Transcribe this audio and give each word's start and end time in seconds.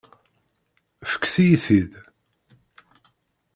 Fket-iyi-t-id. 1.09 1.91